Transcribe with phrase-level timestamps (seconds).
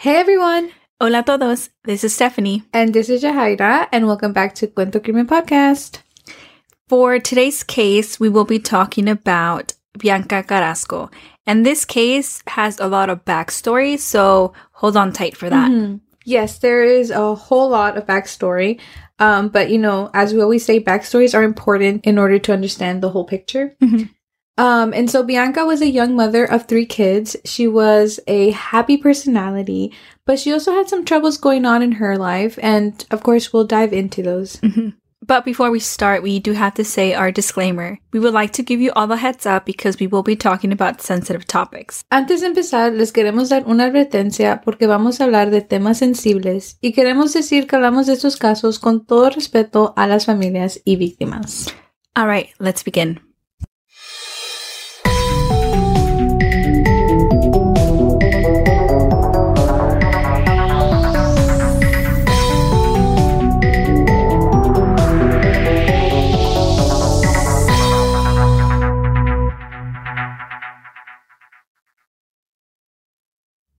[0.00, 0.70] Hey everyone!
[0.98, 2.62] Hola todos, this is Stephanie.
[2.72, 5.98] And this is Jahaira, and welcome back to Cuento Crimen Podcast.
[6.88, 11.10] For today's case, we will be talking about Bianca Carrasco.
[11.46, 15.70] And this case has a lot of backstory, so hold on tight for that.
[15.70, 15.96] Mm-hmm.
[16.24, 18.80] Yes, there is a whole lot of backstory.
[19.18, 23.02] Um, but you know, as we always say, backstories are important in order to understand
[23.02, 23.76] the whole picture.
[23.82, 24.08] Mhm.
[24.60, 27.34] Um, and so Bianca was a young mother of three kids.
[27.46, 29.94] She was a happy personality,
[30.26, 32.58] but she also had some troubles going on in her life.
[32.62, 34.60] And of course, we'll dive into those.
[34.60, 34.92] Mhm.
[35.26, 37.98] But before we start, we do have to say our disclaimer.
[38.12, 40.72] We would like to give you all the heads up because we will be talking
[40.72, 42.02] about sensitive topics.
[42.10, 46.76] Antes de empezar, les queremos dar una advertencia porque vamos a hablar de temas sensibles
[46.82, 50.96] y queremos decir que hablamos de estos casos con todo respeto a las familias y
[50.96, 51.68] víctimas.
[52.14, 53.20] All right, let's begin.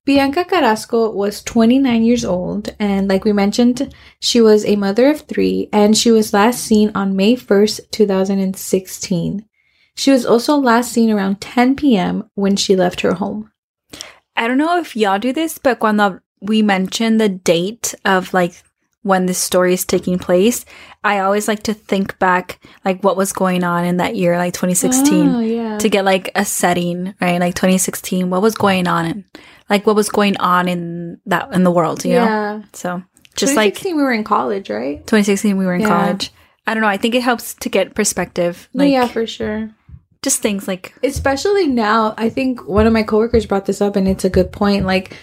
[0.06, 5.22] Bianca Carrasco was 29 years old, and like we mentioned, she was a mother of
[5.22, 9.46] three, and she was last seen on May 1st, 2016.
[9.96, 12.30] She was also last seen around 10 p.m.
[12.34, 13.52] when she left her home.
[14.36, 18.54] I don't know if y'all do this, but cuando we mention the date of like
[19.04, 20.66] when this story is taking place,
[21.04, 24.54] I always like to think back like what was going on in that year, like
[24.54, 25.78] 2016, Oh, yeah.
[25.78, 27.40] to get like a setting, right?
[27.40, 29.26] Like 2016, what was going on
[29.72, 32.26] like what was going on in that in the world, you know?
[32.26, 32.62] yeah.
[32.74, 33.02] So
[33.36, 34.98] just like 2016, we were in college, right?
[35.08, 35.88] 2016, we were in Yeah.
[35.88, 36.32] college.
[36.68, 36.90] I don't know.
[36.90, 39.72] I think it helps to get perspective, like yeah, for sure.
[40.22, 44.08] just things like especially now i think one of my coworkers brought this up and
[44.08, 45.18] it's a good point like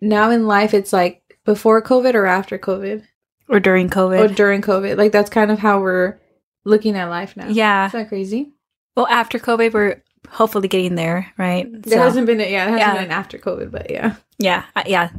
[0.00, 3.02] now in life it's like before covid or after covid
[3.48, 6.20] or during COVID or during covid like that's kind of how we're
[6.64, 7.86] looking at life now yeah.
[7.86, 8.52] is that crazy
[8.96, 11.66] Well, after COVID, we're hopefully getting there, right?
[11.82, 13.02] there hasn't been a, yeah it hasn't Yeah.
[13.02, 15.10] been after covid but yeah Yeah, uh, yeah.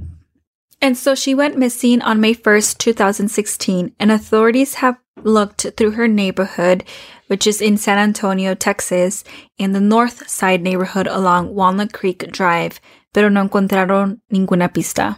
[0.81, 6.07] And so she went missing on May 1st, 2016, and authorities have looked through her
[6.07, 6.83] neighborhood,
[7.27, 9.23] which is in San Antonio, Texas,
[9.57, 12.79] in the north side neighborhood along Walnut Creek Drive,
[13.13, 15.15] pero no encontraron ninguna pista.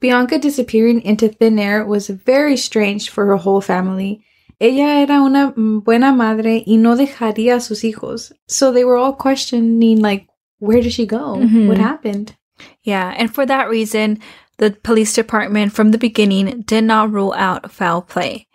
[0.00, 4.24] bianca disappearing into thin air was very strange for her whole family
[4.58, 9.14] ella era una buena madre y no dejaría a sus hijos so they were all
[9.16, 10.26] questioning like
[10.60, 11.68] where did she go Mhm.
[11.68, 12.34] what happened
[12.82, 14.18] Yeah, and for that reason,
[14.56, 18.46] the police department from the beginning did not rule out foul play.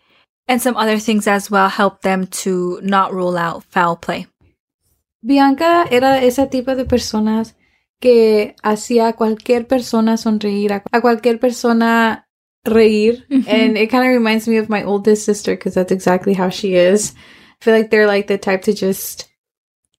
[0.48, 4.26] And some other things as well helped them to not rule out foul play.
[5.22, 7.56] Bianca era esa tipo de personas
[8.00, 12.28] que hacía a cualquier persona sonreír, a cualquier persona
[12.66, 13.24] reír.
[13.48, 16.76] And it kind of reminds me of my oldest sister because that's exactly how she
[16.76, 17.14] is.
[17.62, 19.30] I feel like they're like the type to just,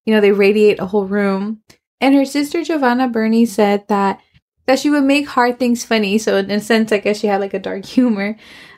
[0.04, 1.62] you know, they radiate a whole room.
[2.00, 4.20] And her sister Giovanna Burney said that
[4.66, 6.18] that she would make hard things funny.
[6.18, 8.36] So in a sense, I guess she had like a dark humor.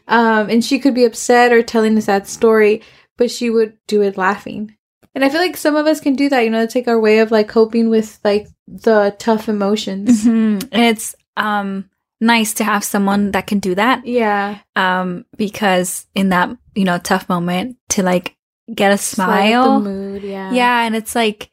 [0.09, 2.83] Um, and she could be upset or telling a sad story,
[3.16, 4.77] but she would do it laughing.
[5.15, 6.41] And I feel like some of us can do that.
[6.41, 10.25] You know, it's like our way of like coping with like the tough emotions.
[10.25, 10.69] Mhm.
[10.72, 11.89] And it's um
[12.25, 14.05] nice to have someone that can do that.
[14.07, 14.59] Yeah.
[14.77, 18.35] Um because in that, you know, tough moment to like
[18.75, 19.81] get a smile.
[19.81, 20.23] Mood.
[20.23, 20.51] Yeah.
[20.53, 21.51] yeah, and it's like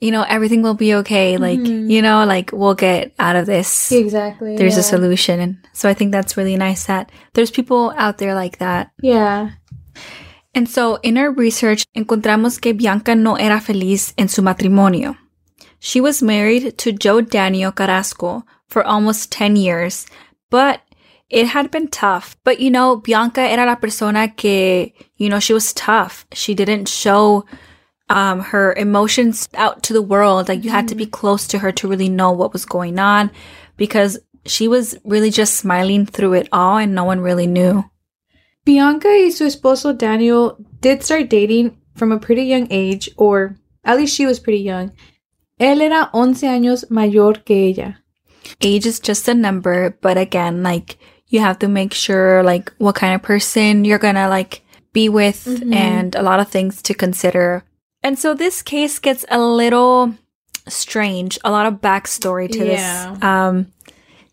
[0.00, 1.36] you know, everything will be okay.
[1.38, 1.88] Like, Mhm.
[1.88, 3.92] you know, like we'll get out of this.
[3.92, 4.56] Exactly.
[4.56, 5.38] There's a solution.
[5.38, 8.90] And so I think that's really nice that there's people out there like that.
[9.00, 9.50] Yeah.
[10.54, 15.14] And so in our research, encontramos que Bianca no era feliz en su matrimonio.
[15.78, 20.06] She was married to Joe Daniel Carrasco for almost 10 years,
[20.50, 20.80] but
[21.28, 22.36] it had been tough.
[22.44, 26.26] But you know, Bianca era la persona que, you know, she was tough.
[26.32, 27.44] She didn't show
[28.08, 30.48] um, her emotions out to the world.
[30.48, 33.30] Like you had to be close to her to really know what was going on
[33.76, 37.84] because she was really just smiling through it all and no one really knew.
[38.64, 43.96] Bianca y su esposo Daniel did start dating from a pretty young age, or at
[43.96, 44.92] least she was pretty young.
[45.60, 48.01] Él era 11 años mayor que ella.
[48.60, 50.98] Age is just a number, but again, like
[51.28, 54.62] you have to make sure like what kind of person you're gonna like
[54.92, 55.74] be with Mhm.
[55.74, 57.64] and a lot of things to consider.
[58.02, 60.14] And so this case gets a little
[60.68, 63.14] strange, a lot of backstory to Yeah.
[63.14, 63.66] this um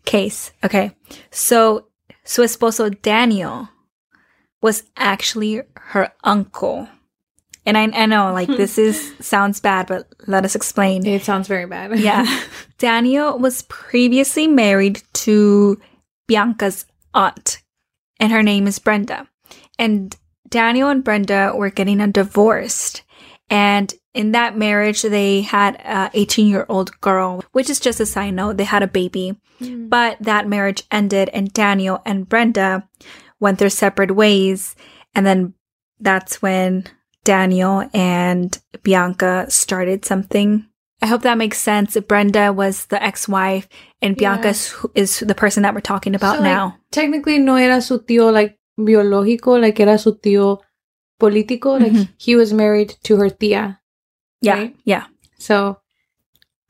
[0.04, 0.52] case.
[0.64, 0.92] Okay.
[1.30, 1.86] So
[2.24, 3.68] su esposo Daniel
[4.62, 5.62] was actually
[5.92, 6.88] her uncle.
[7.76, 11.06] And I, I know, like, this is sounds bad, but let us explain.
[11.06, 11.98] It sounds very bad.
[11.98, 12.26] yeah.
[12.78, 15.80] Daniel was previously married to
[16.28, 16.84] Bianca's
[17.14, 17.62] aunt,
[18.18, 19.28] and her name is Brenda.
[19.78, 20.16] And
[20.48, 23.02] Daniel and Brenda were getting a divorced.
[23.48, 28.06] And in that marriage, they had a 18 year old girl, which is just a
[28.06, 28.56] side note.
[28.56, 29.90] They had a baby, Mm.
[29.90, 32.88] but that marriage ended and Daniel and Brenda
[33.40, 34.74] went their separate ways.
[35.14, 35.52] And then
[36.00, 36.84] that's when
[37.30, 40.66] Daniel and Bianca started something.
[41.02, 41.96] I hope that makes sense.
[42.08, 43.68] Brenda was the ex-wife
[44.02, 45.02] and Bianca Yeah.
[45.02, 46.76] is, the person that we're talking about So, like, now.
[46.90, 50.58] Technically, no era su tío like biológico, like era su tío
[51.20, 51.78] político.
[51.80, 52.08] Like Mhm.
[52.18, 53.78] he was married to her tía.
[54.42, 54.54] Yeah.
[54.58, 54.76] right?
[54.84, 55.04] Yeah.
[55.38, 55.78] So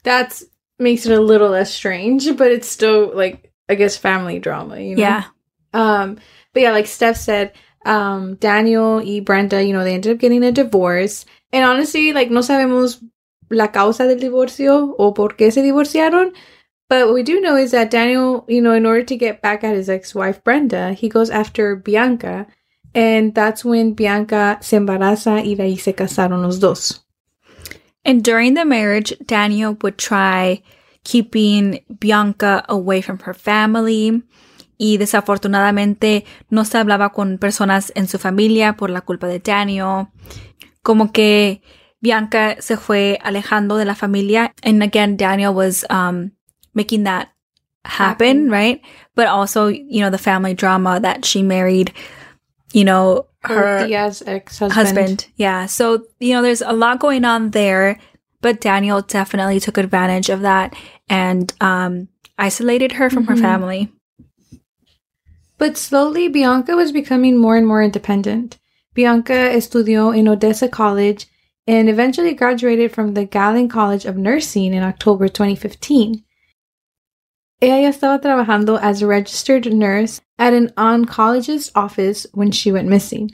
[0.03, 0.45] that's
[0.79, 4.97] makes it a little less strange, but it's still like I guess family drama, you
[4.97, 5.03] know.
[5.03, 5.25] Yeah.
[5.73, 6.19] Um,
[6.53, 7.53] but yeah, like Steph said,
[7.85, 11.25] um, Daniel y Brenda, you know, they ended up getting a divorce.
[11.53, 13.03] And honestly, like no sabemos
[13.51, 16.33] la causa del divorcio o por qué se divorciaron.
[16.89, 19.63] But what we do know is that Daniel, you know, in order to get back
[19.63, 22.47] at his ex-wife Brenda, he goes after Bianca.
[22.95, 27.05] And that's when Bianca se embaraza y de ahí se casaron los dos.
[28.05, 30.63] And during the marriage, Daniel would try
[31.05, 34.23] keeping Bianca away from her family.
[34.83, 40.07] Y desafortunadamente no se hablaba con personas en su familia por la culpa de Daniel.
[40.83, 41.61] Como que
[42.01, 44.55] Bianca se fue alejando de la familia.
[44.63, 46.31] And again, Daniel was um,
[46.73, 47.29] making that
[47.85, 48.51] happen, Happen.
[48.51, 48.81] right?
[49.15, 51.93] But also, you know, the family drama that she married,
[52.73, 54.73] you know, Her, tía's ex-husband.
[54.73, 55.27] husband.
[55.37, 55.67] Yeah.
[55.67, 57.99] So, you know, there's a lot going on there,
[58.41, 60.75] but Daniel definitely took advantage of that
[61.09, 63.41] and um, isolated her from her Mhm.
[63.43, 63.93] family.
[65.61, 68.57] But slowly, Bianca was becoming more and more independent.
[68.95, 71.27] Bianca estudió in Odessa College
[71.69, 76.25] and eventually graduated from the Galen College of Nursing in October 2015.
[77.63, 83.31] Ella estaba trabajando as a registered nurse at an oncologist's office when she went missing.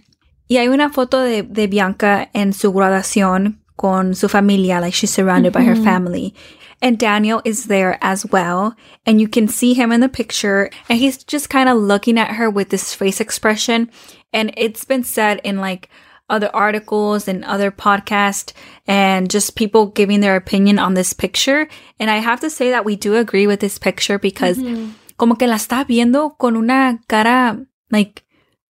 [0.51, 5.13] Y hay una foto de, de Bianca en su graduación con su familia, like she's
[5.13, 5.85] surrounded by her Mhm.
[5.85, 6.35] family.
[6.83, 8.77] And Daniel is there as well.
[9.07, 10.71] And you can see him in the picture.
[10.89, 13.91] And he's just kind of looking at her with this face expression.
[14.33, 15.89] And it's been said in like
[16.29, 18.53] other articles and other podcasts
[18.87, 21.69] and just people giving their opinion on this picture.
[21.99, 24.91] And I have to say that we do agree with this picture because mm-hmm.
[25.17, 28.25] como que la está viendo con una cara like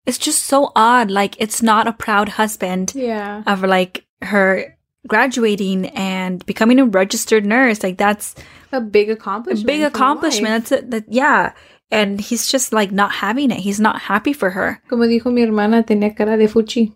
[0.05, 3.43] it's just so odd like it's not a proud husband Yeah.
[3.47, 4.76] of like her
[5.07, 8.35] graduating and becoming a registered nurse like that's
[8.73, 9.67] A big a accomplishment.
[9.67, 10.67] big accomplishment.
[10.67, 10.91] that's it.
[10.91, 11.53] That yeah.
[11.91, 13.59] And he's just like not having it.
[13.61, 14.83] He's not happy for her.
[14.89, 16.93] Como dijo mi hermana, tenía cara de fuchi.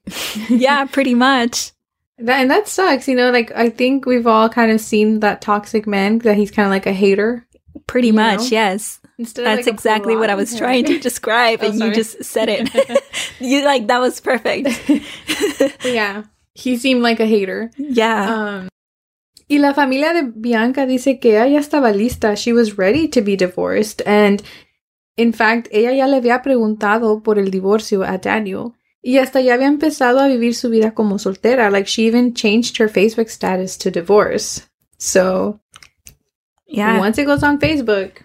[0.50, 1.72] yeah pretty much.
[2.18, 5.40] That, and that sucks, you know, like I think we've all kind of seen that
[5.40, 7.46] toxic man that he's kind of like a hater.
[7.86, 8.46] pretty much know?
[8.50, 9.00] yes.
[9.18, 12.24] Instead that's like exactly what i was blonde trying to describe Oh, and you just
[12.24, 12.68] said it.
[13.38, 14.68] You like that was perfect.
[15.84, 16.24] Yeah,
[16.54, 17.70] he seemed like a hater.
[17.76, 18.68] yeah Um,
[19.50, 22.36] y la familia de Bianca dice que ella ya estaba lista.
[22.36, 24.00] She was ready to be divorced.
[24.06, 24.40] And
[25.16, 28.74] in fact, ella ya le había preguntado por el divorcio a Daniel.
[29.02, 31.68] Y hasta ya había empezado a vivir su vida como soltera.
[31.68, 34.68] Like, she even changed her Facebook status to divorce.
[34.98, 35.58] So,
[36.68, 38.22] yeah once it goes on Facebook,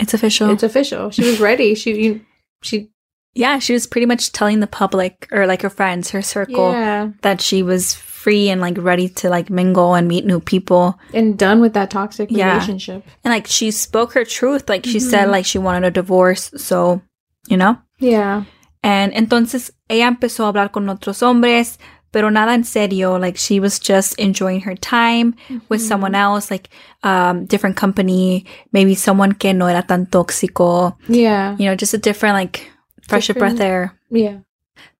[0.00, 1.12] it's official it's official.
[1.12, 1.76] She was ready.
[1.76, 2.20] She, you,
[2.62, 2.90] she,
[3.34, 7.10] Yeah, she was pretty much telling the public or like her friends, her circle, yeah,
[7.22, 10.98] that she was free and like ready to like mingle and meet new people.
[11.14, 12.52] and done with that toxic Yeah.
[12.54, 13.04] relationship.
[13.24, 14.68] And like she spoke her truth.
[14.68, 15.10] Like she Mhm.
[15.10, 16.50] said like she wanted a divorce.
[16.56, 17.00] So,
[17.48, 17.78] you know?
[18.00, 18.44] Yeah.
[18.82, 21.78] And entonces ella empezó a hablar con otros hombres,
[22.12, 23.18] pero nada en serio.
[23.18, 25.34] Like she was just enjoying her time
[25.68, 25.88] with Mm-hmm.
[25.88, 26.70] someone else, like
[27.04, 31.54] um different company, maybe someone que no era tan tóxico, Yeah.
[31.58, 32.70] you know, just a different like
[33.08, 33.98] fresher breath air.
[34.10, 34.38] Yeah.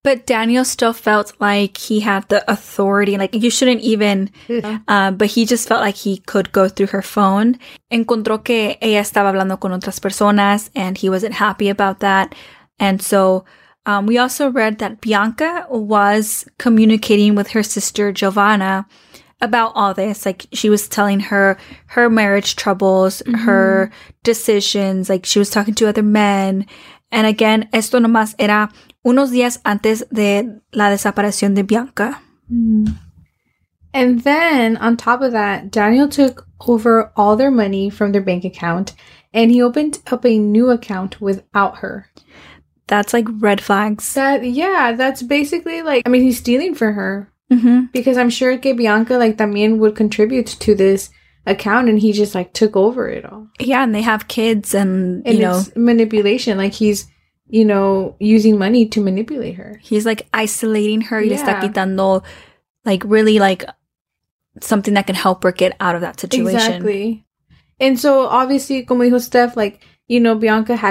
[0.03, 4.31] But Daniel still felt like he had the authority, like you shouldn't even,
[4.89, 7.59] uh, but he just felt like he could go through her phone.
[7.93, 12.35] Encontró que ella estaba hablando con otras personas and he wasn't happy about that.
[12.79, 13.45] And so,
[13.87, 18.87] um, we also read that Bianca was communicating with her sister Giovanna
[19.41, 20.27] about all this.
[20.27, 23.91] Like she was telling her her marriage troubles, her
[24.23, 26.67] decisions, like she was talking to other men.
[27.11, 28.71] And again, esto nomás era
[29.05, 32.21] unos días antes de la desaparición de Bianca.
[33.95, 38.45] And then on top of that, Daniel took over all their money from their bank
[38.45, 38.95] account
[39.33, 42.07] and he opened up a new account without her.
[42.87, 44.15] That's like red flags.
[44.15, 47.33] That yeah, that's basically like I mean he's stealing for her.
[47.51, 47.87] Mm-hmm.
[47.95, 51.09] because I'm sure que Bianca like también would contribute to this
[51.49, 53.49] account and he just like took over it all.
[53.59, 56.59] Yeah, and they have kids, and, And you know, manipulation.
[56.59, 57.07] Like he's,
[57.49, 59.81] you know, using money to manipulate her.
[59.83, 61.21] he's like isolating her.
[61.21, 61.61] Y le está Yeah.
[61.61, 62.23] quitando,
[62.85, 63.65] like, really, like,
[64.61, 66.57] something that can help her get out of that situation.
[66.57, 67.25] Exactly.
[67.81, 70.91] And so obviously, como dijo Steph, like, you know, Bianca had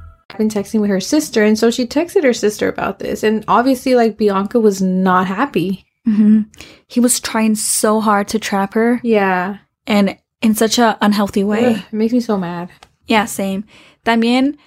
[0.37, 1.43] Been texting with her sister.
[1.43, 3.23] And so she texted her sister about this.
[3.23, 5.85] And obviously, like, Bianca was not happy.
[6.05, 6.41] hmm
[6.87, 9.57] He was trying so hard to trap her, Yeah.
[9.85, 11.65] and in such a unhealthy way.
[11.75, 12.69] Ugh, it makes me so mad.
[13.07, 13.63] Yeah, same.
[14.03, 14.57] También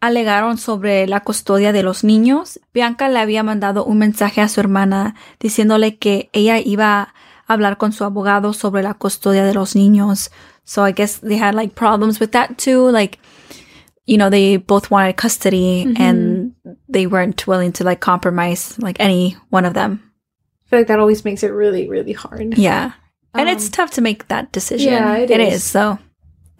[0.00, 2.58] alegaron sobre la custodia de los niños.
[2.74, 7.00] Bianca le había mandado un mensaje a su hermana diciéndole que ella iba
[7.46, 10.30] a hablar con su abogado sobre la custodia de los niños.
[10.64, 12.90] So I guess they had like problems with that too.
[12.90, 13.18] Like,
[14.06, 16.54] you know, they both wanted custody and
[16.88, 20.00] they weren't willing to like compromise like any one of them.
[20.66, 22.56] I feel like that always makes it really, really hard.
[22.58, 22.92] Yeah.
[23.34, 24.92] And it's Um, tough to make that decision.
[24.92, 25.54] yeah, it it is.
[25.54, 25.64] is.
[25.64, 25.98] So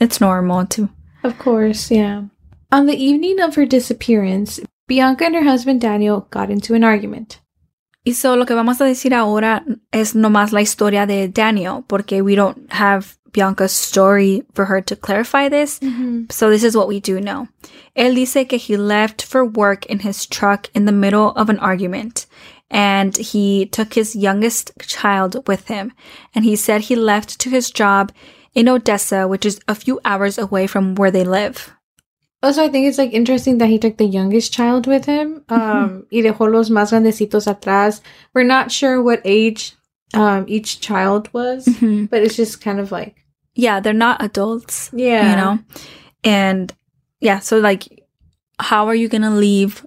[0.01, 0.89] it's normal to
[1.25, 2.23] Of course, yeah.
[2.71, 7.41] On the evening of her disappearance, Bianca and her husband Daniel got into an argument.
[8.05, 12.23] Y so lo que vamos a decir ahora es nomás la historia de Daniel, porque
[12.23, 15.81] we don't have Bianca's story for her to clarify this.
[16.31, 17.49] So this is what we do know.
[17.97, 21.59] Él dice que he left for work in his truck in the middle of an
[21.59, 22.27] argument.
[22.71, 25.93] And he took his youngest child with him.
[26.35, 28.13] And he said he left to his job
[28.55, 31.75] in Odessa, which is a few hours away from where they live.
[32.43, 35.45] Also, I think it's like interesting that he took the youngest child with him.
[35.49, 38.01] Um, y dejó los más grandecitos atrás.
[38.35, 39.75] We're not sure what age
[40.15, 41.67] um each child was,
[42.11, 43.22] but it's just kind of like
[43.55, 44.91] Yeah, they're not adults.
[44.95, 45.59] yeah, you know
[46.25, 46.73] and
[47.21, 48.05] yeah so like
[48.61, 49.85] how are you gonna leave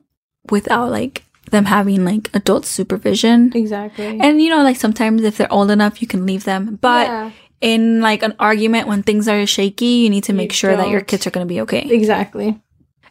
[0.52, 4.20] without like them having like adult supervision exactly.
[4.20, 7.32] and you know like sometimes if they're old enough you can leave them but Yeah.
[7.62, 10.90] in like an argument when things are shaky you need to make You sure that
[10.90, 12.60] your kids are gonna be okay exactly.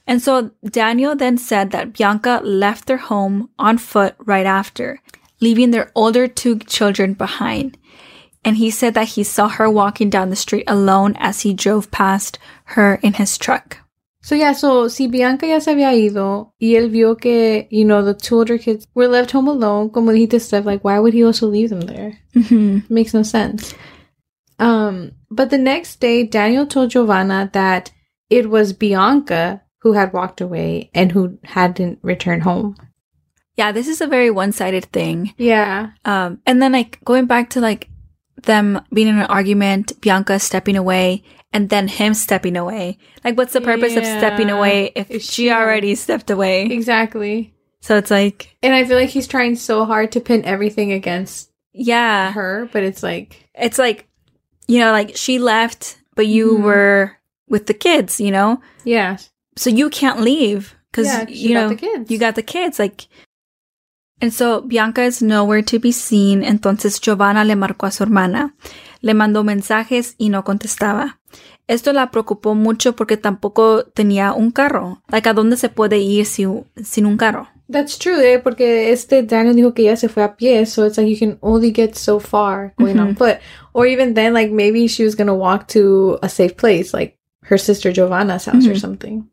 [0.06, 5.00] and so daniel then said that bianca left their home on foot right after
[5.40, 7.78] leaving their older two children behind
[8.44, 11.90] and he said that he saw her walking down the street alone as he drove
[11.90, 12.38] past
[12.76, 13.78] her in his truck
[14.24, 18.02] So yeah, so si Bianca ya se había ido y él vio que, you know,
[18.02, 21.22] the two older kids were left home alone, como dijiste Steph, like why would he
[21.22, 22.18] also leave them there?
[22.32, 23.74] hmm makes no sense.
[24.58, 27.90] Um, but the next day, Daniel told Giovanna that
[28.30, 32.76] it was Bianca who had walked away and who hadn't returned home.
[33.56, 35.34] Yeah, this is a very one-sided thing.
[35.36, 35.90] Yeah.
[36.06, 37.90] Um, and then like going back to like
[38.44, 41.22] them being in an argument, Bianca stepping away,
[41.52, 42.98] and then him stepping away.
[43.24, 46.66] Like, what's the purpose of stepping away if, If she she- already stepped away?
[46.66, 47.54] Exactly.
[47.80, 51.50] So it's like, And I feel like he's trying so hard to pin everything against
[51.72, 54.08] yeah, her, but it's like, it's like,
[54.66, 56.62] you know, like she left, but you Mhm.
[56.62, 57.12] were
[57.48, 59.18] with the kids, you know, yeah.
[59.56, 62.10] so you can't leave because Yeah, you got know the kids.
[62.10, 63.06] you got the kids, like.
[64.24, 66.44] And so Bianca is nowhere to be seen.
[66.44, 68.54] Entonces Giovanna le marcó a su hermana,
[69.02, 71.20] le mandó mensajes y no contestaba.
[71.66, 75.02] Esto la preocupó mucho porque tampoco tenía un carro.
[75.08, 77.48] Like, ¿a dónde se puede ir sin, sin un carro?
[77.70, 78.38] That's true, eh?
[78.38, 81.36] Porque este Daniel dijo que ella se fue a pie, so it's like you can
[81.42, 83.36] only get so far going on foot.
[83.74, 87.58] Or even then, like maybe she was gonna walk to a safe place, like her
[87.58, 89.30] sister Giovanna's house or something.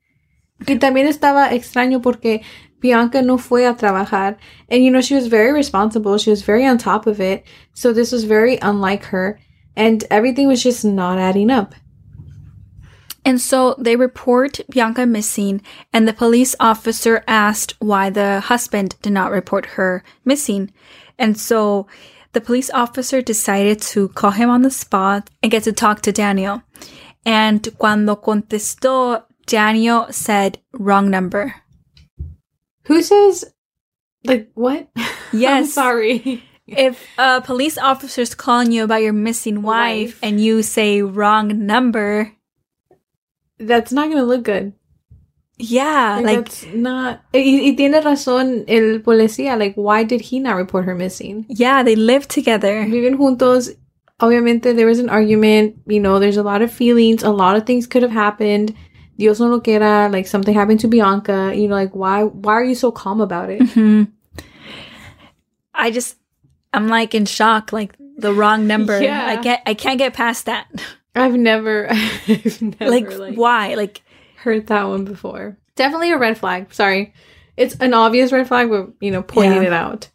[0.67, 2.41] Y también estaba extraño porque
[2.81, 4.37] Bianca no fue a trabajar.
[4.67, 6.17] And you know, she was very responsible.
[6.17, 7.45] She was very on top of it.
[7.73, 9.39] So this was very unlike her.
[9.75, 11.73] And everything was just not adding up.
[13.23, 15.61] And so they report Bianca missing,
[15.93, 20.73] and the police officer asked why the husband did not report her missing.
[21.19, 21.85] And so
[22.33, 26.11] the police officer decided to call him on the spot and get to talk to
[26.11, 26.63] Daniel.
[27.23, 31.60] And cuando contestó, Daniel said, wrong number.
[32.85, 33.45] Who says,
[34.25, 34.89] like, what?
[34.95, 35.73] I'm Yes.
[35.73, 36.43] sorry.
[36.67, 40.19] If a police officer's calling you about your missing wife Wife.
[40.23, 42.31] and you say wrong number,
[43.59, 44.73] That's not gonna look good.
[45.57, 47.21] Yeah, Like, like, that's not.
[47.33, 49.57] Y, y tiene razón el policía.
[49.59, 51.45] Like, why did he not report her missing?
[51.49, 52.83] yeah, they live together.
[52.85, 53.75] Viven juntos.
[54.19, 55.75] Obviamente, there was an argument.
[55.87, 57.21] You know, there's a lot of feelings.
[57.23, 58.73] A lot of things could have happened.
[59.17, 60.09] Dios no lo quiera.
[60.11, 61.53] Like something happened to Bianca.
[61.55, 62.23] You know, like why?
[62.23, 63.61] Why are you so calm about it?
[63.71, 64.03] hmm
[65.73, 66.17] I just,
[66.73, 67.71] I'm like in shock.
[67.73, 68.99] Like the wrong number.
[69.01, 69.25] Yeah.
[69.25, 70.67] I get, I can't get past that.
[71.15, 73.73] I've never, I've never like, like, why?
[73.75, 74.01] Like,
[74.37, 75.57] heard that one before.
[75.75, 76.73] Definitely a red flag.
[76.73, 77.13] Sorry,
[77.57, 79.67] it's an obvious red flag, but you know, pointing Yeah.
[79.67, 80.09] it out.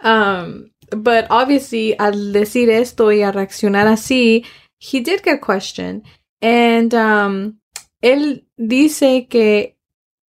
[0.00, 4.44] Um, but obviously, al decir esto y a reaccionar así,
[4.78, 6.02] he did get questioned,
[6.42, 7.58] and um,
[8.02, 9.76] él dice que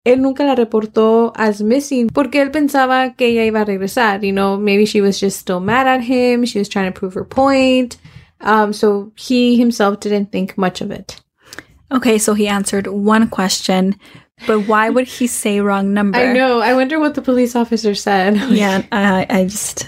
[0.05, 4.23] él nunca la reportó as missing porque él pensaba que ella iba a regresar.
[4.23, 6.45] You know, maybe she was just still mad at him.
[6.45, 7.97] She was trying to prove her point.
[8.41, 11.21] Um, so he himself didn't think much of it.
[11.91, 13.95] okay, so he answered one question,
[14.47, 16.17] but why would he say wrong number?
[16.19, 16.61] I know.
[16.61, 18.38] I wonder what the police officer said.
[18.51, 19.88] Yeah, I, I just,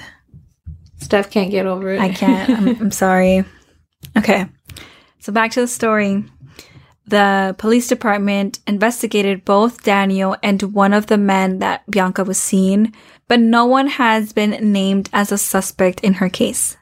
[0.97, 2.01] Steph can't get over it.
[2.01, 2.49] I can't.
[2.49, 3.45] I'm, I'm sorry.
[4.17, 4.45] Okay.
[5.19, 6.25] So back to the story.
[7.11, 12.95] The police department investigated both Daniel and one of the men that Bianca was seeing,
[13.27, 16.77] but no one has been named as a suspect in her case.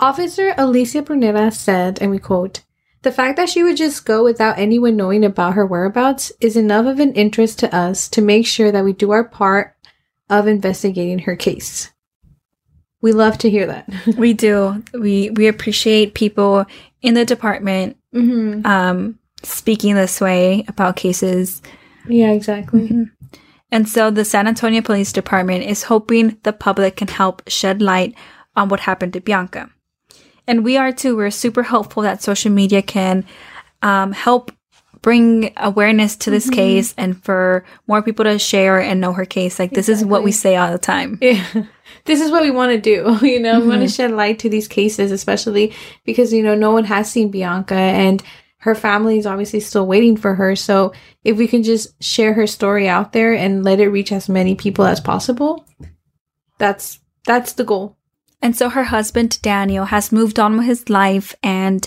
[0.00, 2.62] Officer Alicia Brunera said, and we quote,
[3.02, 6.86] The fact that she would just go without anyone knowing about her whereabouts is enough
[6.86, 9.76] of an interest to us to make sure that we do our part
[10.30, 11.92] of investigating her case.
[13.02, 13.86] We love to hear that.
[14.16, 14.82] We do.
[14.94, 16.64] We we appreciate people
[17.02, 18.66] in the department mm-hmm.
[18.66, 21.60] um, speaking this way about cases.
[22.08, 23.08] Yeah, exactly.
[23.70, 28.14] And so the San Antonio Police Department is hoping the public can help shed light
[28.54, 29.68] on what happened to Bianca.
[30.46, 31.16] And we are too.
[31.16, 33.24] We're super hopeful that social media can
[33.82, 34.52] um, help
[35.04, 36.54] bring awareness to this mm-hmm.
[36.54, 39.58] case and for more people to share and know her case.
[39.58, 41.18] Like, this is what we say all the time.
[41.34, 41.66] Yeah.
[42.06, 43.18] This is what we want to do.
[43.26, 43.92] You know, we want to mm-hmm.
[43.92, 48.22] shed light to these cases, especially because, you know, no one has seen Bianca and
[48.58, 50.56] her family is obviously still waiting for her.
[50.56, 54.30] So if we can just share her story out there and let it reach as
[54.30, 55.66] many people as possible,
[56.58, 57.98] that's that's the goal.
[58.40, 61.86] And so her husband, Daniel, has moved on with his life, and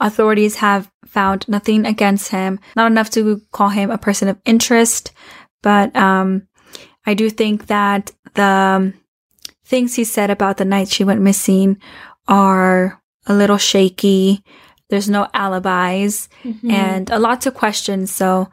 [0.00, 5.12] authorities have found nothing against him, not enough to call him a person of interest.
[5.62, 6.46] But um,
[7.06, 8.94] I do think that the um,
[9.64, 11.78] things he said about the night she went missing
[12.26, 14.42] are a little shaky.
[14.88, 16.28] There's no alibis
[16.70, 18.06] and a lot to question.
[18.06, 18.48] So,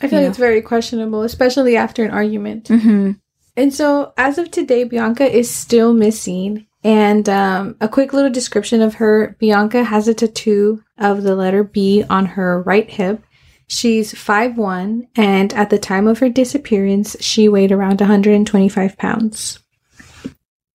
[0.00, 2.68] I feel like it's very questionable, especially after an argument.
[2.68, 3.18] mhm.
[3.56, 6.66] And so, as of today, Bianca is still missing.
[6.84, 11.64] And um, a quick little description of her Bianca has a tattoo of the letter
[11.64, 13.24] B on her right hip.
[13.66, 19.60] She's 5'1, and at the time of her disappearance, she weighed around 125 pounds.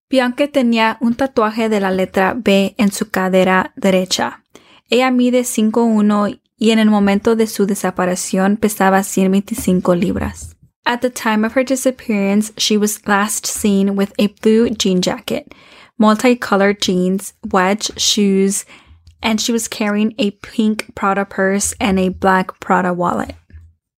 [0.10, 4.43] Bianca tenía un tatuaje de la letra B en su cadera derecha.
[4.89, 10.56] Ella mide 5'1 y en el momento de su desaparición pesaba 125 libras.
[10.84, 15.54] At the time of her disappearance, she was last seen with a blue jean jacket,
[16.00, 18.66] multicolored jeans, wedge shoes,
[19.22, 23.36] and she was carrying a pink Prada purse and a black Prada wallet.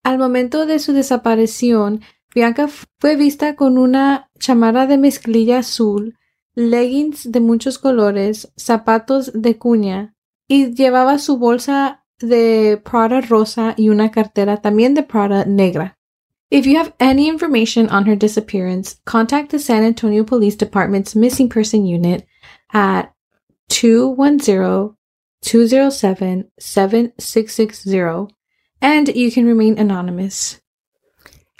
[0.03, 2.01] Al momento de su desaparición,
[2.33, 2.67] Bianca
[2.99, 6.17] fue vista con una chamarra de mezclilla azul,
[6.55, 10.15] leggings de muchos colores, zapatos de cuña
[10.47, 15.97] y llevaba su bolsa de Prada rosa y una cartera también de Prada negra.
[16.51, 21.47] If you have any information on her disappearance, contact the San Antonio Police Department's Missing
[21.47, 22.27] Person Unit
[22.73, 23.13] at
[23.69, 24.97] 210
[25.41, 28.35] 207 7660
[28.81, 30.61] and you can remain anonymous.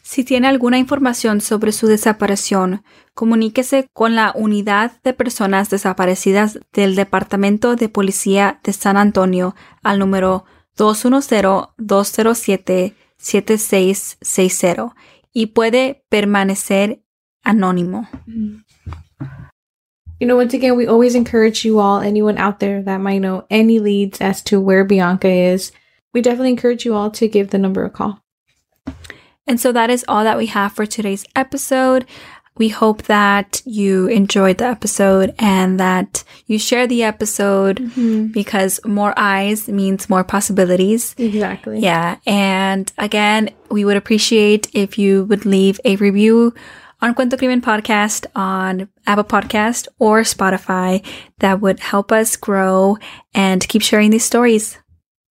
[0.04, 6.96] Si tiene alguna información sobre su desaparición, comuníquese con la Unidad de Personas Desaparecidas del
[6.96, 10.44] Departamento de Policía de San Antonio al número
[13.22, 14.94] 210-207-7660
[15.34, 17.02] y puede permanecer
[17.46, 18.08] anónimo.
[18.28, 18.58] Mm-hmm.
[20.20, 23.48] You know, once again, we always encourage you all, anyone out there that might know
[23.50, 25.72] any leads as to where Bianca is,
[26.14, 28.20] we definitely encourage you all to give the number a call.
[29.48, 32.06] And so that is all that we have for today's episode.
[32.62, 38.28] We hope that you enjoyed the episode and that you share the episode mm-hmm.
[38.28, 41.16] because more eyes means more possibilities.
[41.18, 41.80] Exactly.
[41.80, 42.18] Yeah.
[42.28, 46.54] And again, we would appreciate if you would leave a review
[47.02, 51.04] on Cuento Crimen Podcast on Apple Podcast or Spotify.
[51.40, 53.00] That would help us grow
[53.34, 54.78] and keep sharing these stories.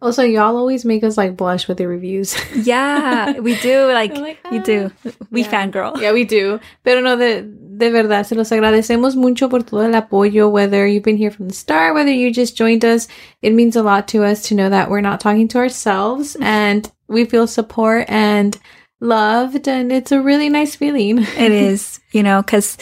[0.03, 2.35] Also, y'all always make us like blush with the reviews.
[2.55, 3.93] Yeah, we do.
[3.93, 4.63] Like, like, you ah.
[4.63, 4.91] do.
[5.31, 5.51] We Yeah.
[5.51, 6.01] fangirl.
[6.01, 6.59] Yeah, we do.
[6.85, 11.03] Pero no, de, de verdad, se los agradecemos mucho por todo el apoyo, whether you've
[11.03, 13.09] been here from the start, whether you just joined us.
[13.43, 16.91] It means a lot to us to know that we're not talking to ourselves and
[17.09, 18.59] we feel support and
[19.01, 21.19] loved, and it's a really nice feeling.
[21.37, 22.77] It is, you know, because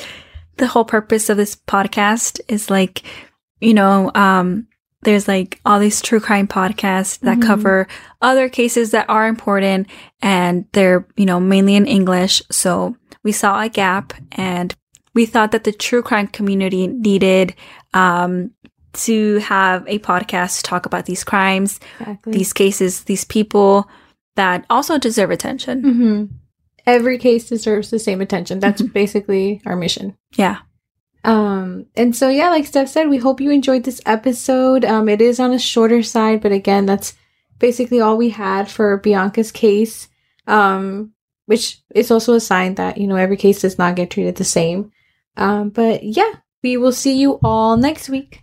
[0.56, 3.02] the whole purpose of this podcast is like,
[3.60, 4.66] you know, um,
[5.02, 7.42] there's like all these true crime podcasts that Mhm.
[7.46, 7.86] cover
[8.20, 9.86] other cases that are important
[10.20, 12.42] and they're, you know, mainly in English.
[12.50, 14.74] So we saw a gap and
[15.14, 17.54] we thought that the true crime community needed,
[17.94, 18.50] um,
[18.94, 22.32] to have a podcast to talk about these crimes, Exactly.
[22.32, 23.88] these cases, these people
[24.36, 25.82] that also deserve attention.
[25.82, 26.24] hmm
[26.86, 28.60] Every case deserves the same attention.
[28.60, 30.16] That's basically our mission.
[30.36, 30.58] Yeah.
[31.28, 34.82] Um, and so yeah, like Steph said, we hope you enjoyed this episode.
[34.86, 37.14] Um, it is on a shorter side, but again, that's
[37.58, 40.08] basically all we had for Bianca's case.
[40.46, 41.12] Um,
[41.44, 44.44] which is also a sign that, you know, every case does not get treated the
[44.44, 44.90] same.
[45.36, 48.42] Um, but yeah, we will see you all next week.